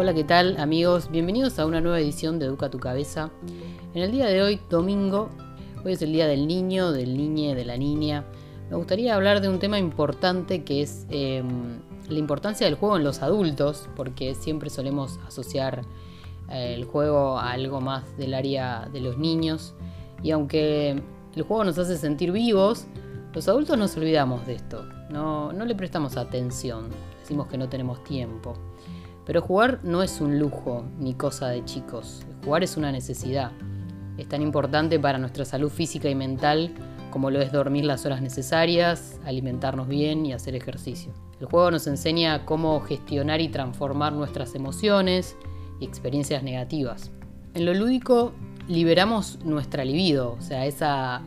[0.00, 1.10] Hola, ¿qué tal amigos?
[1.10, 3.32] Bienvenidos a una nueva edición de Educa tu Cabeza.
[3.94, 5.28] En el día de hoy, domingo,
[5.84, 8.24] hoy es el día del niño, del niñe, de la niña.
[8.70, 13.02] Me gustaría hablar de un tema importante que es em, la importancia del juego en
[13.02, 15.82] los adultos, porque siempre solemos asociar
[16.48, 19.74] eh, el juego a algo más del área de los niños.
[20.22, 21.02] Y aunque
[21.34, 22.86] el juego nos hace sentir vivos,
[23.34, 24.84] los adultos nos olvidamos de esto.
[25.10, 26.88] No, no le prestamos atención.
[27.18, 28.54] Decimos que no tenemos tiempo.
[29.28, 32.22] Pero jugar no es un lujo ni cosa de chicos.
[32.46, 33.52] Jugar es una necesidad.
[34.16, 36.72] Es tan importante para nuestra salud física y mental
[37.10, 41.12] como lo es dormir las horas necesarias, alimentarnos bien y hacer ejercicio.
[41.40, 45.36] El juego nos enseña cómo gestionar y transformar nuestras emociones
[45.78, 47.10] y experiencias negativas.
[47.52, 48.32] En lo lúdico
[48.66, 51.20] liberamos nuestra libido, o sea, esa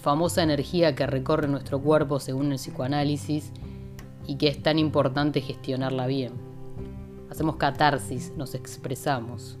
[0.00, 3.50] famosa energía que recorre nuestro cuerpo según el psicoanálisis
[4.28, 6.47] y que es tan importante gestionarla bien.
[7.30, 9.58] Hacemos catarsis, nos expresamos.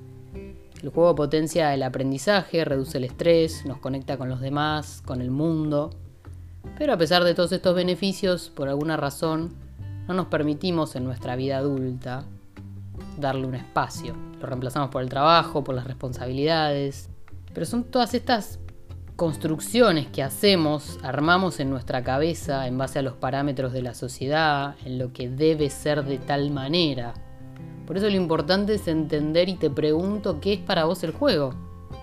[0.82, 5.30] El juego potencia el aprendizaje, reduce el estrés, nos conecta con los demás, con el
[5.30, 5.90] mundo.
[6.76, 9.54] Pero a pesar de todos estos beneficios, por alguna razón,
[10.06, 12.24] no nos permitimos en nuestra vida adulta
[13.18, 14.14] darle un espacio.
[14.40, 17.10] Lo reemplazamos por el trabajo, por las responsabilidades.
[17.52, 18.60] Pero son todas estas
[19.16, 24.76] construcciones que hacemos, armamos en nuestra cabeza en base a los parámetros de la sociedad,
[24.84, 27.14] en lo que debe ser de tal manera,
[27.88, 31.54] por eso lo importante es entender y te pregunto qué es para vos el juego,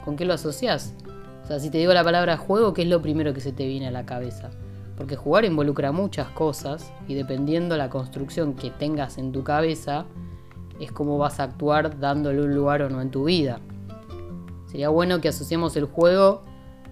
[0.03, 0.95] con qué lo asociás.
[1.43, 3.67] O sea, si te digo la palabra juego, ¿qué es lo primero que se te
[3.67, 4.49] viene a la cabeza?
[4.97, 10.05] Porque jugar involucra muchas cosas y dependiendo la construcción que tengas en tu cabeza,
[10.79, 13.59] es cómo vas a actuar dándole un lugar o no en tu vida.
[14.65, 16.41] Sería bueno que asociemos el juego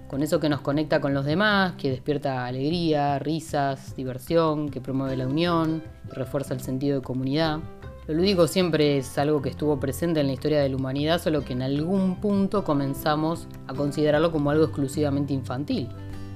[0.08, 5.18] con eso que nos conecta con los demás, que despierta alegría, risas, diversión, que promueve
[5.18, 7.58] la unión y refuerza el sentido de comunidad.
[8.08, 11.46] Lo lúdico siempre es algo que estuvo presente en la historia de la humanidad, solo
[11.46, 15.88] que en algún punto comenzamos a considerarlo como algo exclusivamente infantil.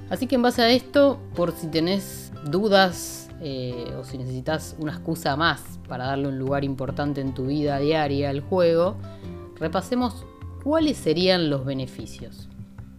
[0.10, 4.94] Así que en base a esto, por si tenés dudas eh, o si necesitas una
[4.94, 8.96] excusa más para darle un lugar importante en tu vida diaria al juego,
[9.60, 10.26] repasemos
[10.64, 12.48] cuáles serían los beneficios.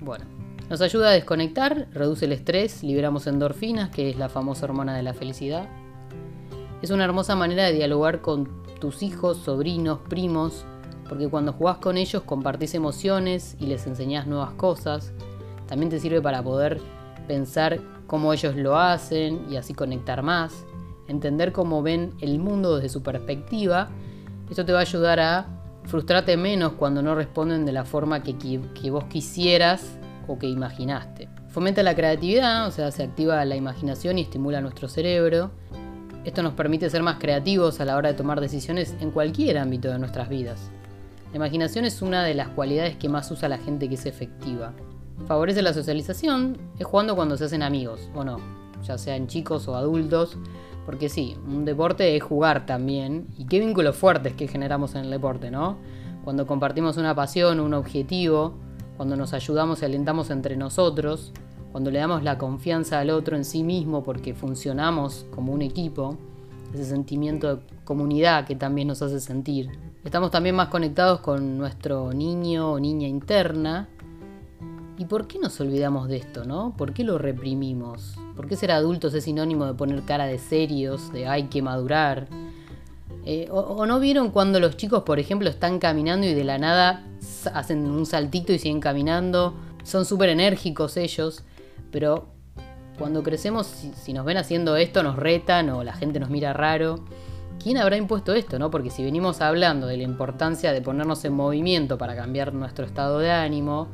[0.02, 0.26] Bueno,
[0.68, 5.02] nos ayuda a desconectar, reduce el estrés, liberamos endorfinas, que es la famosa hormona de
[5.02, 5.66] la felicidad.
[6.80, 8.48] Es una hermosa manera de dialogar con
[8.80, 10.64] tus hijos, sobrinos, primos,
[11.08, 15.12] porque cuando jugás con ellos compartís emociones y les enseñás nuevas cosas.
[15.66, 16.80] También te sirve para poder
[17.26, 20.64] pensar cómo ellos lo hacen y así conectar más,
[21.08, 23.88] entender cómo ven el mundo desde su perspectiva.
[24.48, 25.46] Esto te va a ayudar a
[25.84, 31.28] frustrarte menos cuando no responden de la forma que, que vos quisieras o que imaginaste.
[31.48, 35.50] Fomenta la creatividad, o sea, se activa la imaginación y estimula nuestro cerebro.
[36.24, 39.88] Esto nos permite ser más creativos a la hora de tomar decisiones en cualquier ámbito
[39.90, 40.70] de nuestras vidas.
[41.30, 44.72] La imaginación es una de las cualidades que más usa la gente que es efectiva.
[45.26, 48.38] Favorece la socialización, es jugando cuando se hacen amigos, o no,
[48.82, 50.36] ya sean chicos o adultos,
[50.86, 55.10] porque sí, un deporte es jugar también, y qué vínculos fuertes que generamos en el
[55.10, 55.76] deporte, ¿no?
[56.24, 58.54] Cuando compartimos una pasión, un objetivo,
[58.96, 61.32] cuando nos ayudamos y alentamos entre nosotros,
[61.78, 66.18] cuando le damos la confianza al otro en sí mismo porque funcionamos como un equipo,
[66.74, 69.70] ese sentimiento de comunidad que también nos hace sentir.
[70.04, 73.88] Estamos también más conectados con nuestro niño o niña interna.
[74.98, 76.74] ¿Y por qué nos olvidamos de esto, no?
[76.76, 78.16] ¿Por qué lo reprimimos?
[78.34, 82.26] ¿Por qué ser adultos es sinónimo de poner cara de serios, de hay que madurar?
[83.24, 86.58] Eh, o, o, no vieron cuando los chicos, por ejemplo, están caminando y de la
[86.58, 87.04] nada
[87.54, 89.54] hacen un saltito y siguen caminando?
[89.84, 91.44] Son súper enérgicos ellos
[91.90, 92.28] pero
[92.98, 97.04] cuando crecemos, si, nos ven haciendo esto, nos retan o la gente nos mira raro.
[97.62, 98.58] ¿Quién habrá impuesto esto?
[98.58, 98.70] No?
[98.70, 103.18] Porque si venimos hablando de la importancia de ponernos en movimiento para cambiar nuestro estado
[103.18, 103.88] de ánimo,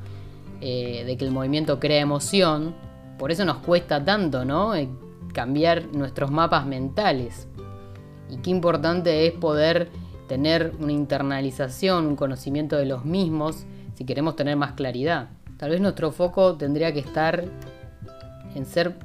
[0.60, 2.74] eh, de que el movimiento crea emoción,
[3.18, 4.74] por eso nos cuesta tanto, ¿no?
[4.74, 4.88] Eh,
[5.32, 7.48] cambiar nuestros mapas mentales.
[8.30, 9.90] Y qué importante es poder
[10.28, 15.28] tener una internalización, un conocimiento de los mismos, si queremos tener más claridad.
[15.58, 17.44] Tal vez nuestro foco tendría que estar
[18.54, 18.96] en ser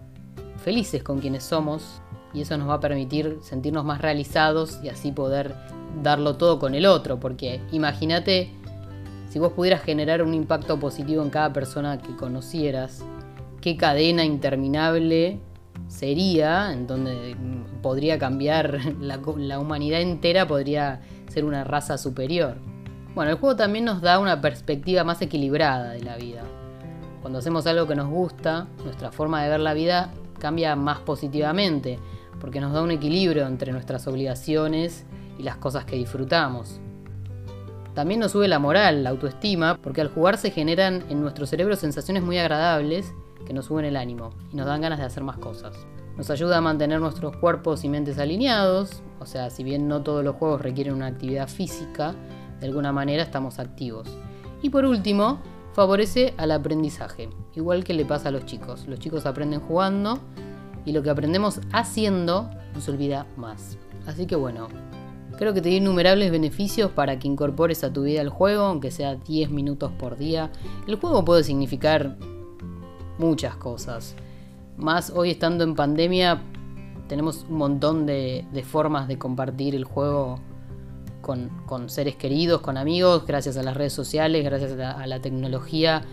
[0.63, 2.01] felices con quienes somos
[2.33, 5.55] y eso nos va a permitir sentirnos más realizados y así poder
[6.03, 8.51] darlo todo con el otro, porque imagínate
[9.29, 13.03] si vos pudieras generar un impacto positivo en cada persona que conocieras,
[13.61, 15.39] qué cadena interminable
[15.87, 17.35] sería, en donde
[17.81, 22.57] podría cambiar la, humanidad entera, podría ser una raza superior.
[23.15, 26.43] Bueno, el juego también nos da una perspectiva más equilibrada de la vida.
[27.21, 31.99] Cuando hacemos algo que nos gusta, nuestra forma de ver la vida cambia más positivamente,
[32.39, 35.05] porque nos da un equilibrio entre nuestras obligaciones
[35.37, 36.79] y las cosas que disfrutamos.
[37.93, 41.75] También nos sube la moral, la autoestima, porque al jugar se generan en nuestro cerebro
[41.75, 43.13] sensaciones muy agradables
[43.45, 45.75] que nos suben el ánimo y nos dan ganas de hacer más cosas.
[46.15, 50.23] Nos ayuda a mantener nuestros cuerpos y mentes alineados, o sea, si bien no todos
[50.23, 52.13] los juegos requieren una actividad física,
[52.59, 54.07] de alguna manera estamos activos.
[54.61, 55.39] Y por último,
[55.73, 58.85] favorece al aprendizaje, igual que le pasa a los chicos.
[58.87, 60.19] Los chicos aprenden jugando
[60.85, 63.77] y lo que aprendemos haciendo no se olvida más.
[64.05, 64.67] Así que bueno,
[65.37, 68.91] creo que te da innumerables beneficios para que incorpores a tu vida el juego, aunque
[68.91, 70.51] sea 10 minutos por día.
[70.87, 72.17] El juego puede significar
[73.17, 74.15] muchas cosas.
[74.77, 76.41] Más hoy estando en pandemia,
[77.07, 80.39] tenemos un montón de, formas de compartir el juego
[81.21, 86.03] con, seres queridos, con amigos, gracias a las redes sociales, gracias a la, tecnología.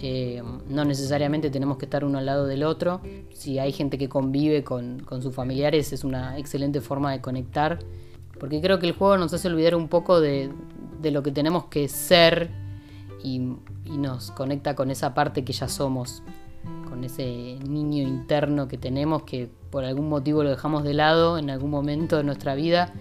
[0.00, 3.00] Eh, no necesariamente tenemos que estar uno al lado del otro.
[3.32, 7.78] Si hay gente que convive con, sus familiares, es una excelente forma de conectar.
[8.40, 10.50] Porque creo que el juego nos hace olvidar un poco de,
[11.02, 12.50] lo que tenemos que ser
[13.22, 13.38] y
[13.90, 16.22] nos conecta con esa parte que ya somos
[16.88, 21.50] con ese niño interno que tenemos que por algún motivo lo dejamos de lado en
[21.50, 22.92] algún momento de nuestra vida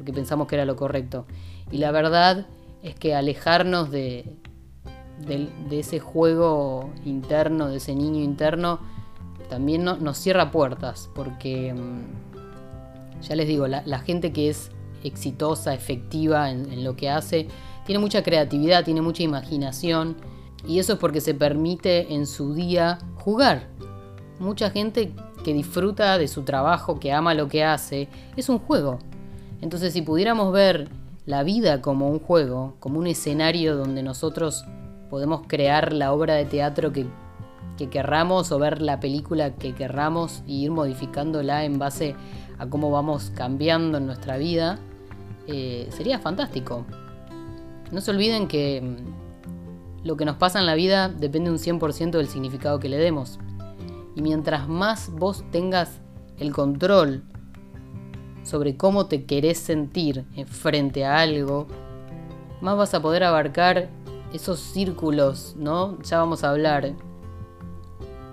[0.00, 1.26] porque pensamos que era lo correcto.
[1.70, 2.46] Y la verdad
[2.82, 4.24] es que alejarnos de,
[5.70, 8.80] ese juego interno, de ese niño interno,
[9.50, 14.70] también nos cierra puertas, porque mm, ya les digo, la, gente que es
[15.04, 17.48] exitosa, efectiva en, lo que hace,
[17.84, 20.16] tiene mucha creatividad, tiene mucha imaginación,
[20.66, 23.68] y eso es porque se permite en su día jugar.
[24.38, 25.12] Mucha gente
[25.44, 28.98] que disfruta de su trabajo, que ama lo que hace, es un juego.
[29.60, 30.88] Entonces si pudiéramos ver
[31.26, 34.64] la vida como un juego, como un escenario donde nosotros
[35.10, 37.06] podemos crear la obra de teatro que,
[37.90, 42.14] querramos o ver la película que querramos y ir modificándola en base
[42.58, 44.78] a cómo vamos cambiando en nuestra vida,
[45.46, 46.84] eh, sería fantástico.
[47.90, 52.10] No se olviden que mm, lo que nos pasa en la vida depende un 100%
[52.10, 53.38] del significado que le demos.
[54.14, 56.02] Y mientras más vos tengas
[56.38, 57.22] el control
[58.42, 61.66] sobre cómo te querés sentir frente a algo,
[62.60, 63.88] más vas a poder abarcar
[64.32, 66.00] esos círculos, ¿no?
[66.02, 66.92] Ya vamos a hablar.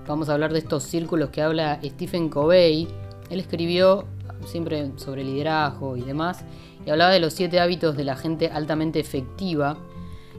[0.07, 2.87] Vamos a hablar de estos círculos que habla Stephen Covey.
[3.29, 4.05] Él escribió
[4.45, 6.43] siempre sobre liderazgo y demás,
[6.85, 9.77] y hablaba de los siete hábitos de la gente altamente efectiva,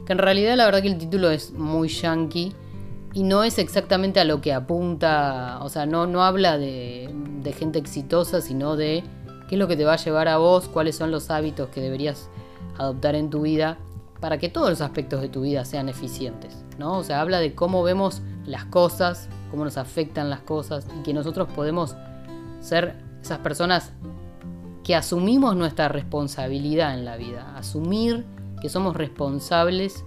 [0.05, 2.53] que en realidad la verdad que el título es muy yankee,
[3.13, 7.09] y no es exactamente a lo que apunta, o sea, no, no habla de,
[7.57, 9.03] gente exitosa, sino de
[9.49, 11.81] qué es lo que te va a llevar a vos, cuáles son los hábitos que
[11.81, 12.29] deberías
[12.77, 13.79] adoptar en tu vida
[14.19, 16.99] para que todos los aspectos de tu vida sean eficientes, ¿no?
[16.99, 21.15] O sea, habla de cómo vemos las cosas, cómo nos afectan las cosas y que
[21.15, 21.95] nosotros podemos
[22.59, 23.91] ser esas personas
[24.83, 28.27] que asumimos nuestra responsabilidad en la vida, asumir
[28.61, 30.05] que somos responsables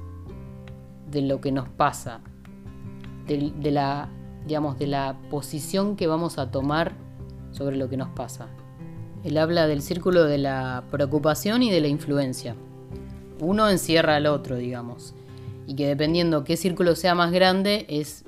[1.10, 2.20] de lo que nos pasa,
[3.26, 4.08] de, la,
[4.46, 6.92] digamos, de la posición que vamos a tomar
[7.50, 8.48] sobre lo que nos pasa.
[9.24, 12.56] Él habla del círculo de la preocupación y de la influencia.
[13.40, 15.14] Uno encierra al otro, digamos.
[15.66, 18.24] Y que dependiendo qué círculo sea más grande, es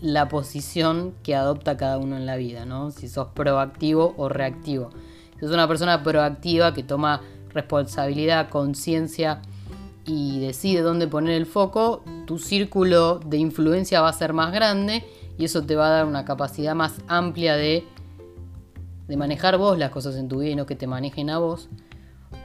[0.00, 2.90] la posición que adopta cada uno en la vida, ¿no?
[2.90, 4.90] Si sos proactivo o reactivo.
[5.34, 7.20] Si sos una persona proactiva que toma
[7.52, 9.42] responsabilidad, conciencia
[10.06, 15.04] y decide dónde poner el foco, tu círculo de influencia va a ser más grande
[15.38, 17.84] y eso te va a dar una capacidad más amplia de,
[19.10, 21.68] de manejar vos las cosas en tu vida y no que te manejen a vos.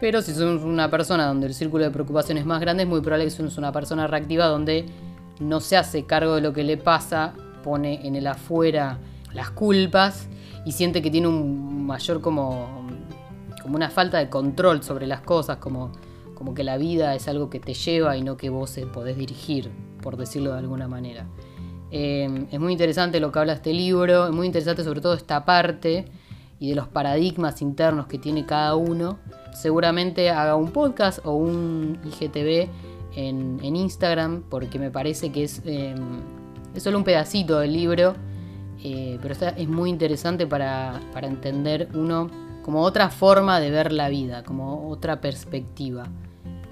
[0.02, 3.02] Pero si sos una persona donde el círculo de preocupación es más grande, es muy
[3.02, 4.88] probable que sos una persona reactiva donde
[5.40, 8.98] no se hace cargo de lo que le pasa, pone en el afuera
[9.32, 10.28] las culpas
[10.66, 12.88] y siente que tiene un mayor como,
[13.62, 15.92] como una falta de control sobre las cosas, como
[16.36, 19.18] como que la vida es algo que te lleva y no que vos eh, podés
[19.18, 21.26] dirigir, por decirlo de alguna manera.
[21.90, 25.46] Eh, es muy interesante lo que habla este libro, es muy interesante sobre todo esta
[25.46, 26.06] parte
[26.60, 29.20] y de los paradigmas internos que tiene cada uno.
[29.54, 32.70] Seguramente haga un podcast o un IGTV
[33.16, 35.96] en, Instagram porque me parece que es, eh,
[36.74, 38.16] es solo un pedacito del libro,
[39.22, 42.30] pero es muy interesante para, para entender uno
[42.64, 46.08] como otra forma de ver la vida, como otra perspectiva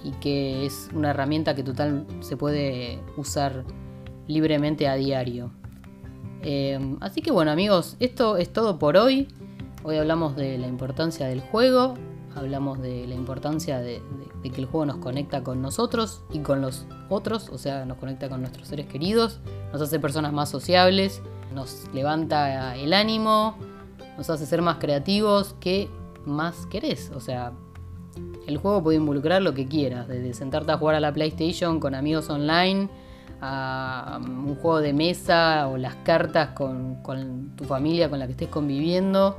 [0.03, 3.63] y que es una herramienta que total se puede usar
[4.27, 5.51] libremente a diario.
[6.41, 9.27] Eh, así que bueno amigos, esto es todo por hoy.
[9.85, 11.95] Hoy hablamos de la importancia del juego,
[12.35, 14.01] hablamos de la importancia de,
[14.41, 18.29] que el juego nos conecta con nosotros y con los otros, o sea, nos conecta
[18.29, 19.41] con nuestros seres queridos,
[19.73, 21.21] nos hace personas más sociables,
[21.53, 23.57] nos levanta el ánimo,
[24.17, 25.53] nos hace ser más creativos.
[25.59, 25.89] ¿Qué
[26.25, 27.11] más querés?
[27.13, 27.51] O sea,
[28.47, 31.93] El juego puede involucrar lo que quieras, desde sentarte a jugar a la PlayStation con
[31.93, 32.89] amigos online,
[33.41, 37.01] a un juego de mesa o las cartas con,
[37.57, 39.35] tu familia con la que estés conviviendo,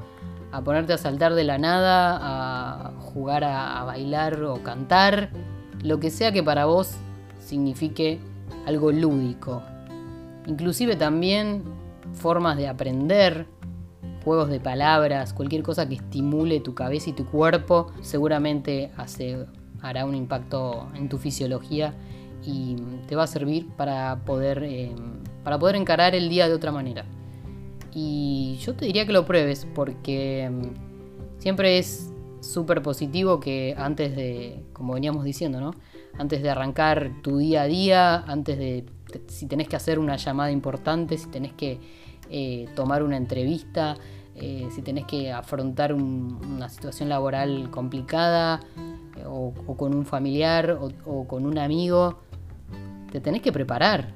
[0.54, 5.30] a ponerte a saltar de la nada, a jugar a, bailar o cantar,
[5.82, 6.94] lo que sea que para vos
[7.40, 8.20] signifique
[8.64, 9.64] algo lúdico.
[10.46, 11.64] Inclusive también
[12.12, 13.48] formas de aprender,
[14.24, 19.46] juegos de palabras, cualquier cosa que estimule tu cabeza y tu cuerpo, seguramente hace,
[19.82, 21.94] hará un impacto en tu fisiología
[22.44, 22.76] y
[23.08, 24.94] te va a servir para poder, eh,
[25.42, 27.04] para poder encarar el día de otra manera.
[27.94, 34.14] Y yo te diría que lo pruebes porque mm, siempre es súper positivo que antes
[34.16, 35.72] de, como veníamos diciendo, ¿no?
[36.18, 38.84] Antes de arrancar tu día a día, antes de,
[39.28, 41.80] si tenés que hacer una llamada importante, si tenés que
[42.30, 43.96] eh, tomar una entrevista,
[44.34, 48.60] eh, si tenés que afrontar una situación laboral complicada
[49.26, 52.18] o, con un familiar o con un amigo,
[53.12, 54.12] te tenés que preparar.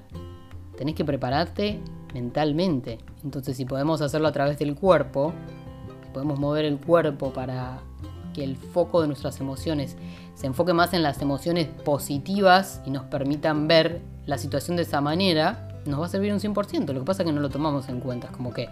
[0.77, 1.81] Tenés que prepararte
[2.15, 2.99] mentalmente.
[3.25, 5.33] Entonces, si podemos hacerlo a través del cuerpo,
[6.13, 7.81] podemos mover el cuerpo para
[8.35, 9.97] que el foco de nuestras emociones
[10.35, 15.01] se enfoque más en las emociones positivas y nos permitan ver la situación de esa
[15.01, 16.93] manera, nos va a servir un 100%.
[16.93, 18.29] Lo que pasa es que no lo tomamos en cuenta.
[18.29, 18.69] Es como que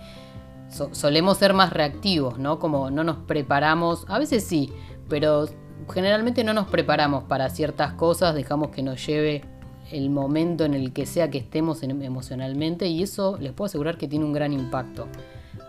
[0.93, 2.59] solemos ser más reactivos, ¿no?
[2.59, 4.73] Como no nos preparamos, a veces sí,
[5.09, 5.47] pero
[5.93, 9.43] generalmente no nos preparamos para ciertas cosas, dejamos que nos lleve
[9.91, 14.09] el momento en el que sea que estemos emocionalmente y eso les puedo asegurar que
[14.09, 15.07] tiene un gran impacto.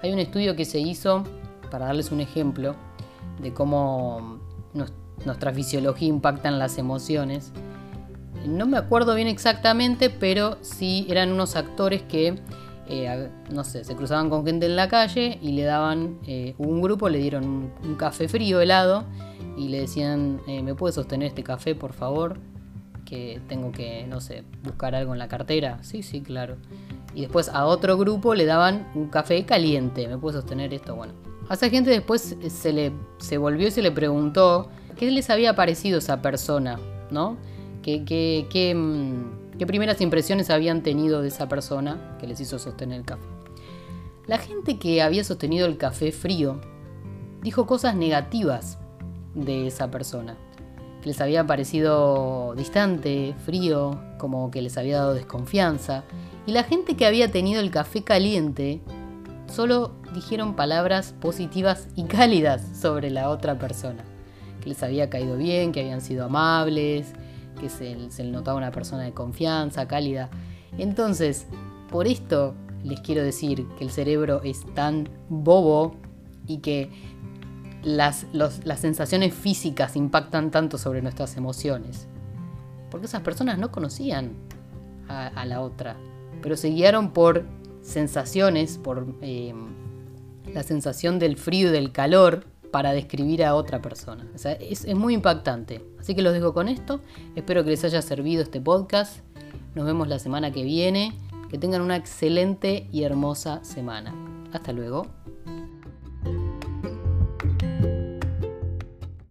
[0.01, 1.24] Hay un estudio que se hizo,
[1.71, 2.75] para darles un ejemplo,
[3.41, 4.39] de cómo
[5.25, 7.51] nuestra fisiología impacta en las emociones.
[8.45, 12.39] No me acuerdo bien exactamente, pero sí eran unos actores que,
[12.88, 16.81] eh, no sé, se cruzaban con gente en la calle y le daban, eh, un
[16.81, 19.03] grupo le dieron un, café frío helado
[19.57, 22.39] y le decían, eh, ¿me puede sostener este café por favor?
[23.07, 25.79] Que tengo que, no sé, buscar algo en la cartera.
[25.81, 26.57] Sí, sí, claro.
[27.15, 30.07] Y después a otro grupo le daban un café caliente.
[30.07, 30.95] ¿Me puede sostener esto?
[30.95, 31.13] Bueno.
[31.49, 35.55] A esa gente después se le se volvió y se le preguntó qué les había
[35.55, 36.77] parecido esa persona,
[37.09, 37.37] ¿no?
[37.81, 42.59] ¿Qué, qué, qué, mm, qué primeras impresiones habían tenido de esa persona que les hizo
[42.59, 43.23] sostener el café.
[44.25, 46.59] La gente que había sostenido el café frío
[47.41, 48.77] dijo cosas negativas
[49.33, 50.35] de esa persona
[51.04, 56.04] les había parecido distante, frío, como que les había dado desconfianza.
[56.46, 58.82] Y la gente que había tenido el café caliente
[59.48, 64.04] solo dijeron palabras positivas y cálidas sobre la otra persona.
[64.62, 67.13] Que les había caído bien, que habían sido amables,
[67.60, 70.30] que se, se notaba una persona de confianza, cálida.
[70.77, 71.48] Entonces,
[71.89, 75.96] por esto les quiero decir que el cerebro es tan bobo
[76.46, 76.89] y que
[77.88, 78.25] las,
[78.79, 82.08] sensaciones físicas impactan tanto sobre nuestras emociones.
[82.91, 84.34] Porque esas personas no conocían
[85.08, 85.96] a, la otra,
[86.41, 87.46] pero se guiaron por
[87.82, 89.53] sensaciones, por eh,
[90.53, 94.27] la sensación del frío y del calor para describir a otra persona.
[94.36, 95.82] es, es muy impactante.
[95.98, 97.00] Así que los dejo con esto.
[97.36, 99.20] Espero que les haya servido este podcast.
[99.75, 101.17] Nos vemos la semana que viene.
[101.50, 104.13] Que tengan una excelente y hermosa semana.
[104.51, 105.08] Hasta luego.